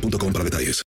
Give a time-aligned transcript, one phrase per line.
[0.00, 0.82] para detalles.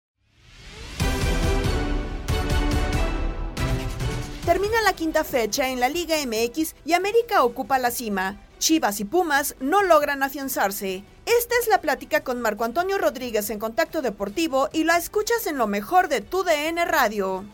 [4.44, 8.40] Termina la quinta fecha en la Liga MX y América ocupa la cima.
[8.58, 11.04] Chivas y Pumas no logran afianzarse.
[11.24, 15.56] Esta es la plática con Marco Antonio Rodríguez en Contacto Deportivo y la escuchas en
[15.56, 17.44] lo mejor de tu DN Radio.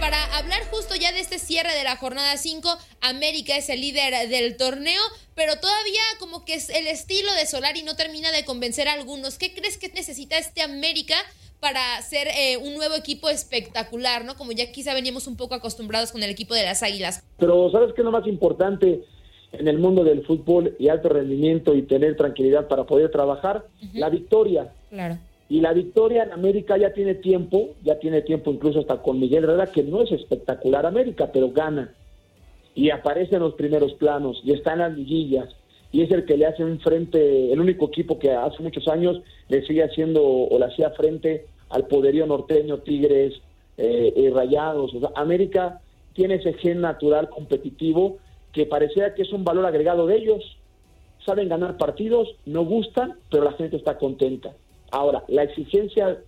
[0.00, 2.70] Para hablar justo ya de este cierre de la jornada 5,
[3.02, 5.02] América es el líder del torneo,
[5.34, 9.36] pero todavía como que es el estilo de Solari no termina de convencer a algunos.
[9.36, 11.16] ¿Qué crees que necesita este América
[11.60, 14.36] para ser eh, un nuevo equipo espectacular, ¿no?
[14.36, 17.22] Como ya quizá veníamos un poco acostumbrados con el equipo de las Águilas.
[17.38, 19.04] Pero ¿sabes qué es lo más importante
[19.52, 23.66] en el mundo del fútbol y alto rendimiento y tener tranquilidad para poder trabajar?
[23.92, 24.72] La victoria.
[24.88, 25.18] Claro.
[25.50, 29.42] Y la victoria en América ya tiene tiempo, ya tiene tiempo incluso hasta con Miguel
[29.42, 31.92] Herrera, que no es espectacular América, pero gana.
[32.76, 35.48] Y aparece en los primeros planos, y está en las liguillas,
[35.90, 39.20] y es el que le hace un frente, el único equipo que hace muchos años
[39.48, 43.34] le sigue haciendo o le hacía frente al poderío norteño, Tigres
[43.76, 44.94] eh, y Rayados.
[44.94, 45.80] O sea, América
[46.12, 48.18] tiene ese gen natural competitivo
[48.52, 50.58] que parecía que es un valor agregado de ellos.
[51.26, 54.52] Saben ganar partidos, no gustan, pero la gente está contenta.
[54.90, 56.18] Ahora, la exigencia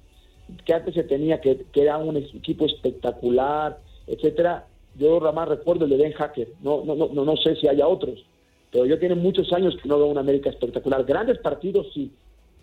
[0.65, 5.97] que antes se tenía, que, era un equipo espectacular, etcétera, yo más recuerdo el de
[5.97, 8.25] Ben Hacker, no, no, no, no, no sé si haya otros,
[8.71, 11.05] pero yo tiene muchos años que no veo una América espectacular.
[11.05, 12.13] Grandes partidos sí,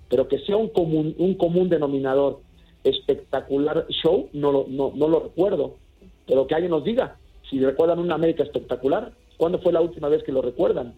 [0.09, 2.39] pero que sea un común, un común denominador
[2.83, 5.75] espectacular show, no lo, no, no lo recuerdo,
[6.25, 7.17] pero que alguien nos diga
[7.49, 10.93] si recuerdan una América espectacular, ¿cuándo fue la última vez que lo recuerdan?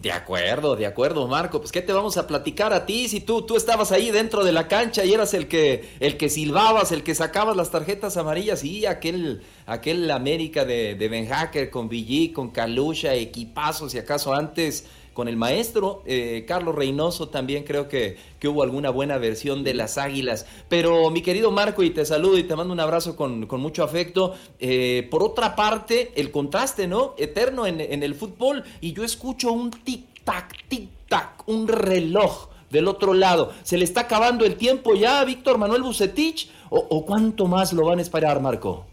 [0.00, 1.58] De acuerdo, de acuerdo, Marco.
[1.58, 4.52] Pues qué te vamos a platicar a ti si tú tú estabas ahí dentro de
[4.52, 8.62] la cancha y eras el que el que silbabas, el que sacabas las tarjetas amarillas
[8.62, 14.32] y aquel aquel América de, de Ben Hacker con Villi, con Calusha, equipazos y acaso
[14.34, 14.86] antes
[15.18, 19.74] con el maestro eh, Carlos Reynoso también creo que, que hubo alguna buena versión de
[19.74, 20.46] las Águilas.
[20.68, 23.82] Pero mi querido Marco, y te saludo y te mando un abrazo con, con mucho
[23.82, 24.34] afecto.
[24.60, 27.16] Eh, por otra parte, el contraste, ¿no?
[27.18, 33.12] Eterno en, en el fútbol y yo escucho un tic-tac, tic-tac, un reloj del otro
[33.12, 33.50] lado.
[33.64, 36.48] ¿Se le está acabando el tiempo ya a Víctor Manuel Bucetich?
[36.70, 38.86] ¿O, o cuánto más lo van a esperar, Marco?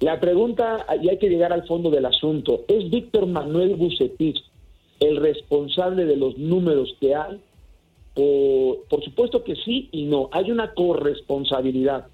[0.00, 4.42] La pregunta, y hay que llegar al fondo del asunto, ¿es Víctor Manuel Bucetich
[5.00, 7.40] el responsable de los números que hay?
[8.14, 10.28] Por, por supuesto que sí y no.
[10.32, 12.06] Hay una corresponsabilidad.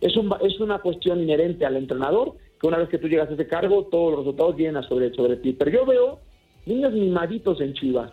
[0.00, 3.34] Es, un, es una cuestión inherente al entrenador, que una vez que tú llegas a
[3.34, 5.52] ese cargo, todos los resultados vienen a sobre, sobre ti.
[5.52, 6.18] Pero yo veo
[6.66, 8.12] niños mimaditos en Chivas.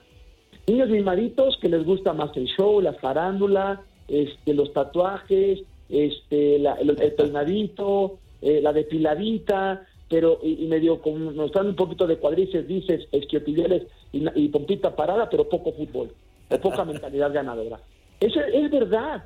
[0.68, 6.74] Niños mimaditos que les gusta más el show, la farándula, este, los tatuajes, este, la-
[6.76, 12.18] el, el peinadito, eh, la depiladita, pero y, y medio con, mostrando un poquito de
[12.18, 16.12] cuadrices, dices, esquiotibiales, y, y pompita parada, pero poco fútbol,
[16.50, 17.80] o poca mentalidad ganadora.
[18.20, 19.26] Eso es verdad,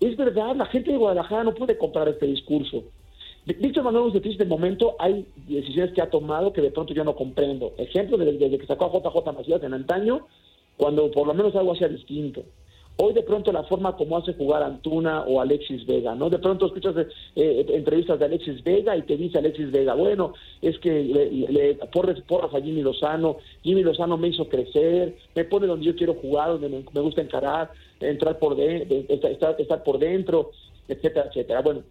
[0.00, 2.84] es verdad, la gente de Guadalajara no puede comprar este discurso.
[3.46, 7.14] Víctor Manuel Bucetich, de momento, hay decisiones que ha tomado que de pronto yo no
[7.14, 7.74] comprendo.
[7.76, 10.26] Ejemplo, desde, desde que sacó a JJ Macías en antaño,
[10.78, 12.42] cuando por lo menos algo hacía distinto.
[12.96, 16.30] Hoy de pronto la forma como hace jugar Antuna o Alexis Vega, ¿no?
[16.30, 16.94] De pronto escuchas
[17.34, 20.32] eh, entrevistas de Alexis Vega y te dice Alexis Vega, bueno,
[20.62, 25.44] es que le, le porras, porras a Jimmy Lozano, Jimmy Lozano me hizo crecer, me
[25.44, 29.98] pone donde yo quiero jugar, donde me, gusta encarar, entrar por de, estar, estar por
[29.98, 30.52] dentro,
[30.86, 31.62] etcétera, etcétera.
[31.62, 31.82] Bueno,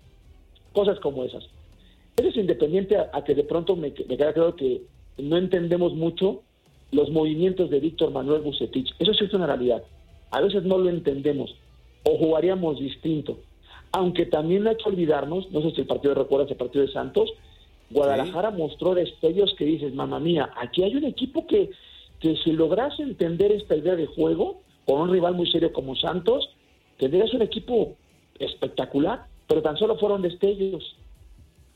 [0.71, 1.43] cosas como esas.
[2.15, 4.83] Eso es independiente a, que de pronto me, me queda claro que
[5.17, 6.43] no entendemos mucho
[6.93, 8.93] los movimientos de Víctor Manuel Bucetich.
[8.99, 9.83] Eso sí es una realidad.
[10.33, 11.55] A veces no lo entendemos
[12.03, 13.37] o jugaríamos distinto.
[13.91, 17.31] Aunque también hay que olvidarnos, no sé si el partido recuerda ese partido de Santos,
[17.91, 21.69] Guadalajara mostró destellos que dices, mamá mía, aquí hay un equipo que,
[22.19, 26.49] que si logras entender esta idea de juego con un rival muy serio como Santos,
[26.97, 27.93] tendrías un equipo
[28.39, 30.95] espectacular, pero tan solo fueron destellos.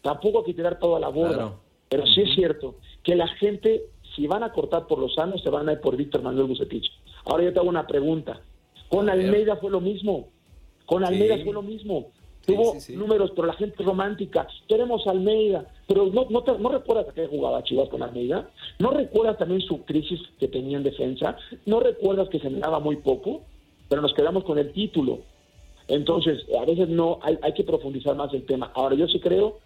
[0.01, 1.53] Tampoco hay que tirar todo a la borda.
[1.89, 3.83] Pero sí es cierto que la gente,
[4.15, 6.91] si van a cortar por los sanos, se van a ir por Víctor Manuel Bucetich.
[7.27, 8.41] Ahora yo te hago una pregunta.
[8.89, 10.29] Con Almeida fue lo mismo.
[10.85, 12.07] Con Almeida fue lo mismo.
[12.45, 14.47] Tuvo números, pero la gente romántica.
[14.67, 15.65] Queremos Almeida.
[15.87, 18.49] Pero no, no, recuerdas a qué jugaba Chivas con Almeida.
[18.79, 21.37] No recuerdas también su crisis que tenía en defensa.
[21.65, 23.41] No recuerdas que se daba muy poco.
[23.89, 25.19] Pero nos quedamos con el título.
[25.89, 28.71] Entonces, a veces no hay, hay que profundizar más el tema.
[28.75, 29.59] Ahora, yo sí creo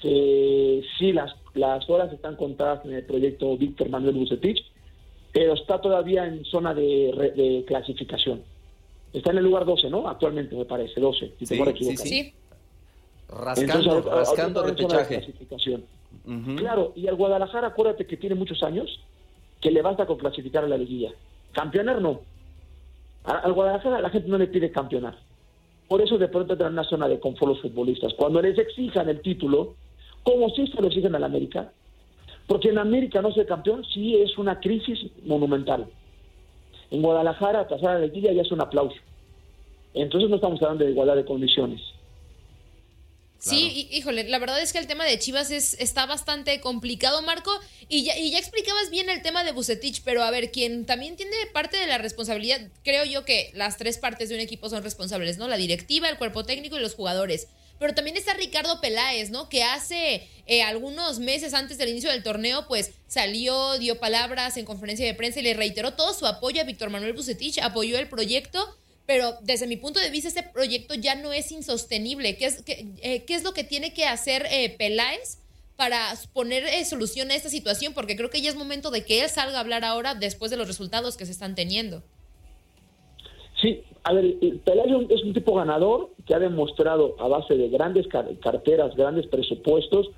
[0.00, 4.64] que sí, las, las horas están contadas en el proyecto Víctor Manuel Bucetich
[5.32, 8.42] pero está todavía en zona de, clasificación.
[9.12, 10.08] Está en el lugar 12, ¿no?
[10.08, 12.34] Actualmente me parece, 12, si sí, sí, sí.
[13.28, 15.34] Rascando, rascando repechaje.
[16.56, 19.00] Claro, y al Guadalajara, acuérdate que tiene muchos años,
[19.60, 21.12] que le basta con clasificar a la liguilla.
[21.52, 22.20] Campeonar no.
[23.24, 25.16] Al Guadalajara la gente no le pide campeonar.
[25.88, 28.14] Por eso de pronto entran en una zona de confort los futbolistas.
[28.14, 29.74] Cuando les exijan el título,
[30.22, 31.72] como si se lo exigen al América,
[32.50, 35.86] porque en América no ser campeón sí es una crisis monumental.
[36.90, 38.96] En Guadalajara pasar a la liguilla ya es un aplauso.
[39.94, 41.80] Entonces no estamos hablando de igualdad de condiciones.
[43.38, 47.52] Sí, híjole, la verdad es que el tema de Chivas es, está bastante complicado, Marco,
[47.88, 51.14] y ya, y ya explicabas bien el tema de Bucetich, pero a ver, quien también
[51.14, 54.82] tiene parte de la responsabilidad, creo yo que las tres partes de un equipo son
[54.82, 55.46] responsables, ¿no?
[55.46, 57.46] La directiva, el cuerpo técnico y los jugadores.
[57.80, 59.48] Pero también está Ricardo Peláez, ¿no?
[59.48, 64.66] Que hace eh, algunos meses antes del inicio del torneo, pues salió, dio palabras en
[64.66, 68.06] conferencia de prensa y le reiteró todo su apoyo a Víctor Manuel Bucetich, apoyó el
[68.06, 72.36] proyecto, pero desde mi punto de vista ese proyecto ya no es insostenible.
[72.36, 75.38] ¿Qué es, qué, eh, qué es lo que tiene que hacer eh, Peláez?
[75.76, 79.30] para poner solución a esta situación, porque creo que ya es momento de que él
[79.30, 82.02] salga a hablar ahora después de los resultados que se están teniendo.
[83.60, 88.06] Sí, a ver, Pelayo es un tipo ganador que ha demostrado a base de grandes
[88.08, 90.10] carteras, grandes presupuestos,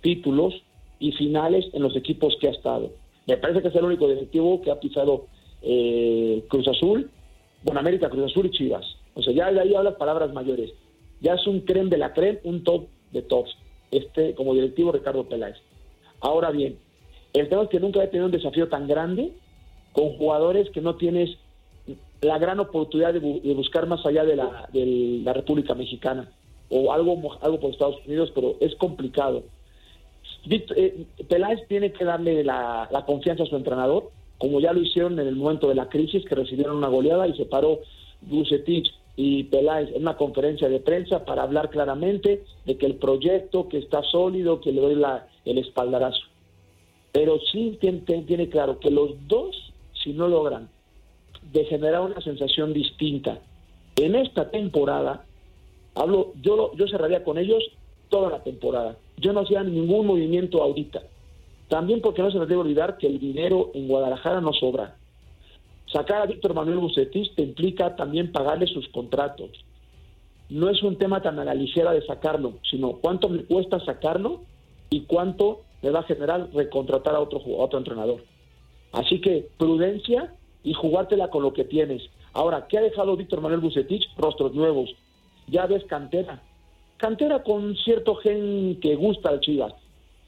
[0.00, 0.54] títulos
[0.98, 2.90] y finales en los equipos que ha estado.
[3.26, 5.26] Me parece que es el único directivo que ha pisado
[5.62, 7.10] eh, Cruz Azul,
[7.62, 8.84] bueno, América, Cruz Azul y Chivas.
[9.14, 10.72] O sea, ya de ahí hablas palabras mayores.
[11.20, 13.56] Ya es un creme de la creme, un top de tops,
[13.90, 15.56] este, como directivo Ricardo Peláez.
[16.20, 16.78] Ahora bien,
[17.32, 19.32] el tema es que nunca he tenido un desafío tan grande
[19.92, 21.36] con jugadores que no tienes
[22.20, 23.20] la gran oportunidad de,
[23.54, 26.30] buscar más allá de la, República Mexicana
[26.70, 29.44] o algo, algo por Estados Unidos, pero es complicado.
[30.50, 35.26] Eh, Peláez tiene que darle la, confianza a su entrenador, como ya lo hicieron en
[35.26, 37.80] el momento de la crisis, que recibieron una goleada y se paró
[38.22, 43.68] Bucetich y Peláez en una conferencia de prensa para hablar claramente de que el proyecto,
[43.68, 46.22] que está sólido, que le doy la, el espaldarazo.
[47.12, 50.68] Pero sí tiene, tiene claro que los dos, si no logran
[51.52, 53.38] de generar una sensación distinta.
[53.96, 55.24] En esta temporada,
[55.94, 57.62] hablo, yo, yo cerraría con ellos
[58.08, 58.96] toda la temporada.
[59.16, 61.02] Yo no hacía ningún movimiento ahorita.
[61.68, 64.96] También porque no se nos debe olvidar que el dinero en Guadalajara no sobra.
[65.92, 69.50] Sacar a Víctor Manuel Bucetis te implica también pagarle sus contratos.
[70.48, 74.42] No es un tema tan a la ligera de sacarlo, sino cuánto me cuesta sacarlo
[74.90, 78.24] y cuánto le va a generar recontratar a otro, a otro entrenador.
[78.92, 82.02] Así que prudencia y jugártela con lo que tienes.
[82.32, 84.08] Ahora, ¿qué ha dejado Víctor Manuel Bucetich?
[84.16, 84.94] Rostros nuevos.
[85.46, 86.42] Ya ves cantera.
[86.96, 89.74] Cantera con cierto gen que gusta al Chivas.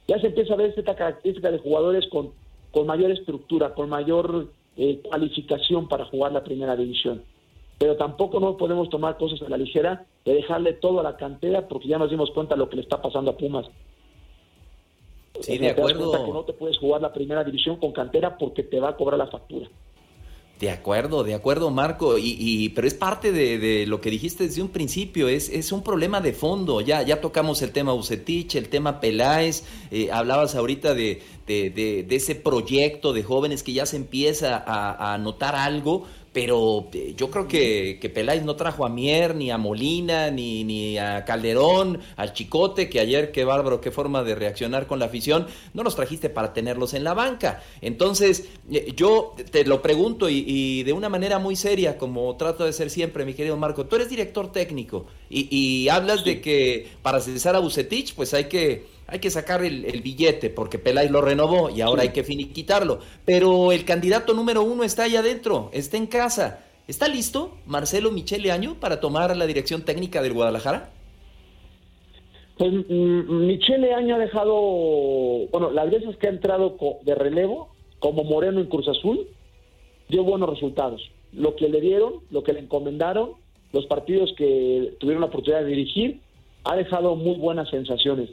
[0.09, 2.33] Ya se empieza a ver esta característica de jugadores con,
[2.73, 7.23] con mayor estructura, con mayor eh, cualificación para jugar la primera división.
[7.79, 11.67] Pero tampoco no podemos tomar cosas a la ligera de dejarle todo a la cantera
[11.69, 13.67] porque ya nos dimos cuenta de lo que le está pasando a Pumas.
[15.41, 16.11] Sí, de te das acuerdo.
[16.11, 18.97] cuenta que no te puedes jugar la primera división con cantera porque te va a
[18.97, 19.69] cobrar la factura.
[20.61, 22.19] De acuerdo, de acuerdo, Marco.
[22.19, 25.27] Y, y- pero es parte de, lo que dijiste desde un principio.
[25.29, 26.83] Es, es un problema de fondo.
[26.83, 29.65] Ya, ya tocamos el tema Bucetich, el tema Peláez.
[29.91, 34.63] eh, hablabas ahorita de, de, de- de ese proyecto de jóvenes que ya se empieza
[34.67, 36.05] a, a notar algo.
[36.33, 40.63] Pero eh, yo creo que, que Peláez no trajo a Mier, ni a Molina, ni,
[40.63, 45.07] ni a Calderón, al Chicote, que ayer, qué bárbaro, qué forma de reaccionar con la
[45.07, 45.47] afición.
[45.75, 47.63] No los trajiste para tenerlos en la banca.
[47.81, 52.65] Entonces, eh, yo te lo pregunto y, y de una manera muy seria, como trato
[52.65, 56.89] de ser siempre, mi querido Marco, tú eres director técnico y, y hablas de que
[57.03, 61.11] para cesar a Bucetich, pues hay que, hay que sacar el, el billete porque Peláez
[61.11, 63.01] lo renovó y ahora hay que finiquitarlo.
[63.25, 66.65] Pero el candidato número uno está ahí adentro, está en casa.
[66.91, 70.91] ¿Está listo Marcelo Michele Año para tomar la dirección técnica del Guadalajara?
[72.59, 74.53] Pues mm, Michele Año ha dejado,
[75.53, 79.29] bueno, las veces que ha entrado de relevo, como Moreno en Cruz Azul,
[80.09, 81.01] dio buenos resultados.
[81.33, 83.35] Lo que le dieron, lo que le encomendaron,
[83.73, 86.21] los partidos que tuvieron la oportunidad de dirigir,
[86.65, 88.31] ha dejado muy buenas sensaciones.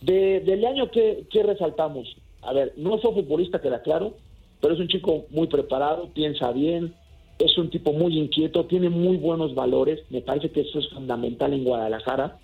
[0.00, 4.14] De, del año que, que resaltamos, a ver, no fue futbolista, queda claro,
[4.60, 6.94] pero es un chico muy preparado, piensa bien,
[7.38, 11.52] es un tipo muy inquieto, tiene muy buenos valores, me parece que eso es fundamental
[11.52, 12.38] en Guadalajara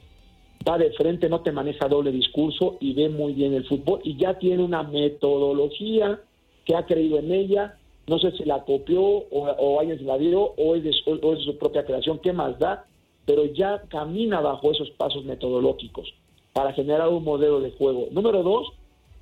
[0.69, 4.17] va de frente, no te maneja doble discurso y ve muy bien el fútbol y
[4.17, 6.21] ya tiene una metodología
[6.65, 10.55] que ha creído en ella, no sé si la copió o, o alguien la dio
[10.57, 12.87] o es, de o es de su propia creación, ¿qué más da?
[13.27, 16.13] Pero ya camina bajo esos pasos metodológicos
[16.53, 18.09] para generar un modelo de juego.
[18.11, 18.73] Número dos,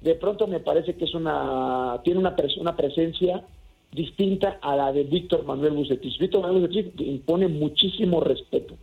[0.01, 3.45] de pronto me parece que es una tiene una, pres- una presencia
[3.93, 6.19] distinta a la de Víctor Manuel Bucetich.
[6.19, 8.75] Víctor Manuel Bucetich impone muchísimo respeto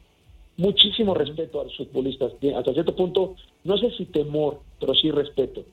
[0.57, 2.33] muchísimo respeto a los futbolistas.
[2.55, 5.63] Hasta cierto punto, no sé si temor, pero sí respeto.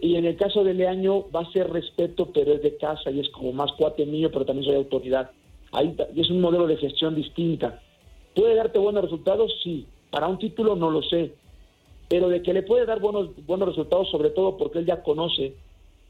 [0.00, 3.18] Y en el caso de Leaño va a ser respeto, pero es de casa y
[3.18, 5.32] es como más cuate mío, pero también soy autoridad.
[5.72, 7.82] Ahí es un modelo de gestión distinta.
[8.34, 9.52] ¿Puede darte buenos resultados?
[9.62, 9.86] Sí.
[10.10, 11.34] Para un título no lo sé.
[12.12, 15.54] Pero de que le puede dar buenos, buenos resultados, sobre todo porque él ya conoce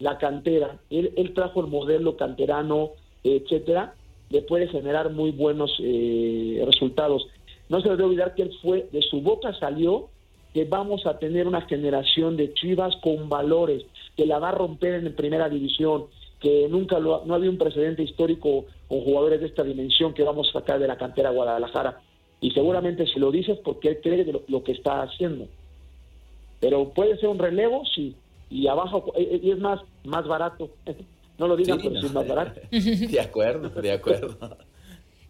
[0.01, 2.91] la cantera, él, trajo el modelo canterano,
[3.23, 3.95] etcétera,
[4.29, 7.29] le puede generar muy buenos eh, resultados.
[7.69, 10.09] No se debe olvidar que él fue, de su boca salió
[10.53, 13.85] que vamos a tener una generación de chivas con valores,
[14.17, 16.07] que la va a romper en primera división,
[16.41, 20.49] que nunca lo, no había un precedente histórico con jugadores de esta dimensión que vamos
[20.49, 22.01] a sacar de la cantera Guadalajara.
[22.41, 25.47] Y seguramente si lo dices porque él cree lo, lo que está haciendo.
[26.63, 28.17] Pero puede ser un relevo, sí.
[28.49, 30.71] Y abajo, eh, eh, y es más, más barato.
[31.39, 32.01] No lo digan, Sí, pero no.
[32.03, 32.61] sí es más barato.
[32.71, 34.39] De acuerdo, de acuerdo.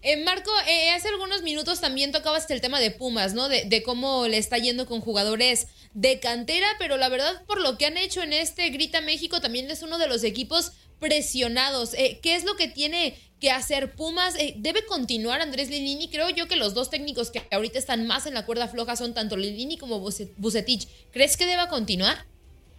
[0.05, 3.49] Eh, Marco, eh, hace algunos minutos también tocabas el tema de Pumas, ¿no?
[3.49, 7.79] De, de cómo le está yendo con jugadores de cantera, pero la verdad, por lo
[7.79, 11.94] que han hecho en este Grita México, también es uno de los equipos presionados.
[11.94, 14.38] Eh, ¿Qué es lo que tiene que hacer Pumas?
[14.40, 16.09] Eh, ¿Debe continuar Andrés Lilini?
[16.09, 19.12] Creo yo que los dos técnicos que ahorita están más en la cuerda floja son
[19.12, 20.87] tanto Lilini como Buce- Bucetich.
[21.11, 22.16] ¿Crees que deba continuar?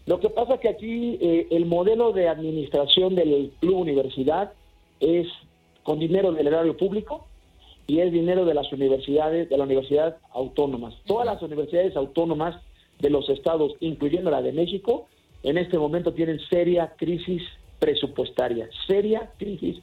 [0.06, 4.54] Lo que pasa que aquí eh, el modelo de administración del club universidad
[5.02, 5.28] es
[5.84, 7.28] con dinero del erario público
[7.88, 10.94] y es dinero de las universidades, de la universidad autónomas.
[11.06, 12.56] Todas las universidades autónomas
[13.00, 15.08] de los estados, incluyendo la de México,
[15.44, 17.42] en este momento tienen seria crisis
[17.84, 19.78] presupuestaria, seria crisis.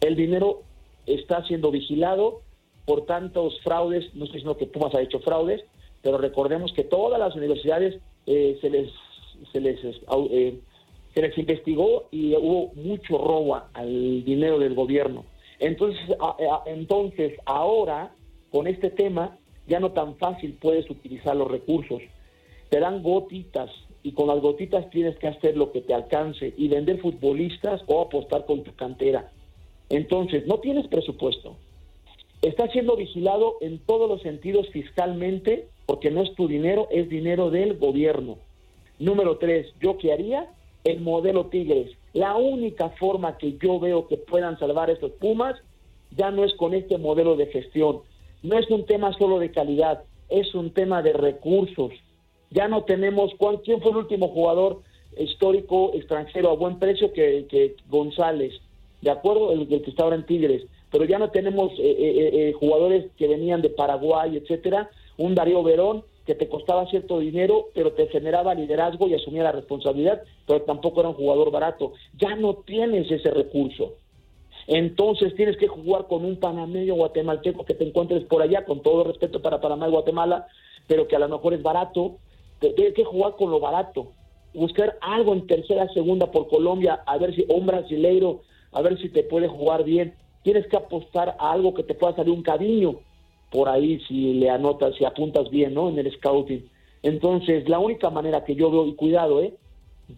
[0.00, 0.62] El dinero
[1.06, 2.40] está siendo vigilado
[2.84, 5.62] por tantos fraudes, no estoy diciendo que Pumas ha hecho fraudes,
[6.02, 8.90] pero recordemos que todas las universidades eh, se les
[9.52, 9.78] se les
[10.08, 10.58] au- eh,
[11.14, 15.24] se les investigó y hubo mucho robo al dinero del gobierno.
[15.60, 16.00] Entonces,
[16.66, 18.12] entonces ahora
[18.50, 22.00] con este tema ya no tan fácil puedes utilizar los recursos.
[22.68, 23.70] Te dan gotitas
[24.02, 28.00] y con las gotitas tienes que hacer lo que te alcance y vender futbolistas o
[28.00, 29.30] apostar con tu cantera.
[29.88, 31.56] Entonces, no tienes presupuesto.
[32.42, 37.50] Está siendo vigilado en todos los sentidos fiscalmente porque no es tu dinero, es dinero
[37.50, 38.38] del gobierno.
[38.98, 40.46] Número tres, ¿yo qué haría?
[40.84, 41.90] El modelo Tigres.
[42.12, 45.56] La única forma que yo veo que puedan salvar estos Pumas
[46.16, 48.00] ya no es con este modelo de gestión.
[48.42, 51.92] No es un tema solo de calidad, es un tema de recursos.
[52.50, 54.82] Ya no tenemos, ¿cuál- ¿quién fue el último jugador
[55.18, 58.54] histórico extranjero a buen precio que, González?
[59.02, 59.52] ¿De acuerdo?
[59.52, 60.64] El, el que está ahora en Tigres.
[60.90, 64.90] Pero ya no tenemos eh, eh, eh, jugadores que venían de Paraguay, etcétera.
[65.18, 69.52] Un Darío Verón que te costaba cierto dinero, pero te generaba liderazgo y asumía la
[69.52, 71.92] responsabilidad, pero tampoco era un jugador barato.
[72.18, 73.94] Ya no tienes ese recurso.
[74.66, 79.04] Entonces tienes que jugar con un panameño guatemalteco que te encuentres por allá, con todo
[79.04, 80.46] respeto para Panamá y Guatemala,
[80.86, 82.16] pero que a lo mejor es barato.
[82.60, 84.12] Tienes que jugar con lo barato.
[84.54, 88.40] buscar algo en tercera, segunda por Colombia, a ver si un brasileiro,
[88.72, 90.14] a ver si te puede jugar bien.
[90.42, 92.98] Tienes que apostar a algo que te pueda salir un cariño
[93.50, 95.88] por ahí si le anotas, si apuntas bien, ¿no?
[95.88, 96.68] En el scouting.
[97.02, 99.54] Entonces, la única manera que yo veo, y cuidado, ¿eh?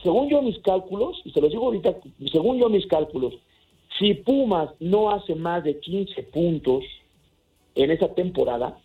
[0.03, 1.97] Según yo mis cálculos, y se los digo ahorita,
[2.33, 3.35] según yo mis cálculos,
[3.99, 6.85] si Pumas no hace más de 15 puntos
[7.75, 8.79] en esa temporada,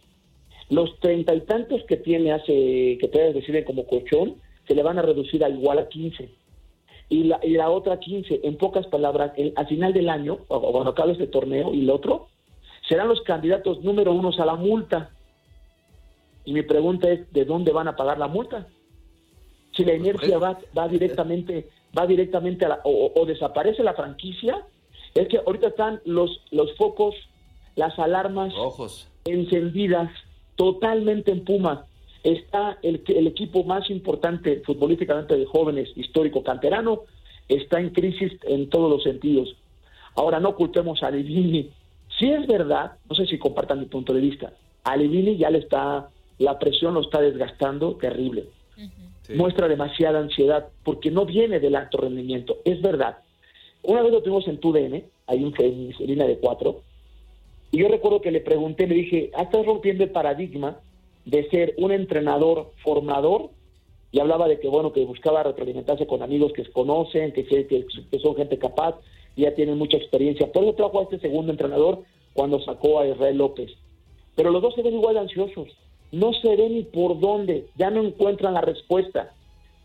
[0.69, 4.35] los treinta y tantos que tiene hace, que te deciden como colchón,
[4.67, 6.29] se le van a reducir a igual a 15.
[7.09, 10.71] Y la, y la otra 15, en pocas palabras, el, al final del año, o
[10.71, 12.29] cuando acabe este torneo y el otro,
[12.87, 15.11] serán los candidatos número uno a la multa.
[16.45, 18.67] Y mi pregunta es, ¿de dónde van a pagar la multa?
[19.75, 24.65] Si la inercia va, va directamente, va directamente a la, o, o desaparece la franquicia,
[25.13, 27.15] es que ahorita están los, los focos,
[27.75, 29.07] las alarmas Ojos.
[29.25, 30.11] encendidas
[30.55, 31.79] totalmente en Pumas.
[32.23, 37.01] Está el, el equipo más importante futbolísticamente de jóvenes, histórico, canterano,
[37.47, 39.55] está en crisis en todos los sentidos.
[40.15, 41.69] Ahora no ocultemos a Levini.
[42.17, 45.59] Si es verdad, no sé si compartan mi punto de vista, a Levini ya le
[45.59, 46.09] está,
[46.39, 48.45] la presión lo está desgastando terrible.
[49.35, 53.17] Muestra demasiada ansiedad porque no viene del alto rendimiento, es verdad.
[53.81, 56.81] Una vez lo tuvimos en TUDN, hay un en línea de cuatro,
[57.75, 60.79] y yo recuerdo que le pregunté, le dije, ah, estás rompiendo el paradigma
[61.25, 63.49] de ser un entrenador formador,
[64.13, 67.45] y hablaba de que, bueno, que buscaba retroalimentarse con amigos que conocen, que,
[68.21, 68.95] son gente capaz,
[69.35, 70.49] ya tienen mucha experiencia.
[70.53, 73.73] Por eso trajo a este segundo entrenador cuando sacó a Israel López.
[74.37, 75.67] Pero los dos se ven igual de ansiosos,
[76.13, 79.33] no se ven ni por dónde, ya no encuentran la respuesta.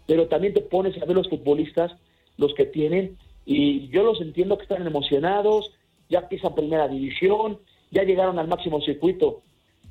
[0.06, 1.90] Pero también te pones a ver los futbolistas,
[2.37, 5.73] los que tienen, y yo los entiendo que están emocionados,
[6.09, 7.59] ya empiezan primera división,
[7.90, 9.42] ya llegaron al máximo circuito,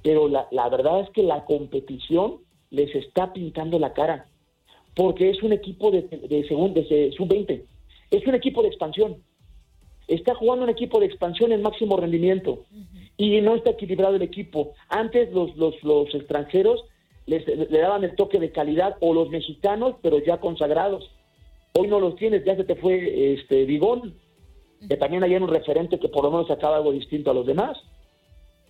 [0.04, 2.38] pero la, la verdad es que la competición
[2.72, 4.28] les está pintando la cara,
[4.96, 7.64] porque es un equipo de, de, segundo, de sub-20,
[8.12, 9.18] es un equipo de expansión,
[10.08, 12.66] está jugando un equipo de expansión en máximo rendimiento
[13.18, 14.74] y no está equilibrado el equipo.
[14.90, 16.86] Antes los, los, los extranjeros
[17.26, 21.12] les, le daban el toque de calidad o los mexicanos, pero ya consagrados.
[21.78, 24.16] Hoy no los tienes, ya se te fue este Vigón,
[24.88, 27.78] que también hay un referente que por lo menos sacaba algo distinto a los demás.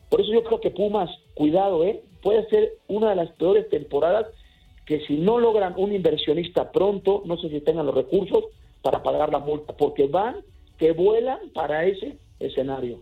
[0.10, 2.02] Por eso yo creo que Pumas, cuidado, ¿eh?
[2.22, 4.28] puede ser una de las peores temporadas
[4.86, 8.46] que si no logran un inversionista pronto, no sé si tengan los recursos
[8.82, 10.38] para pagar la multa, porque van
[10.78, 13.02] que vuelan para ese escenario.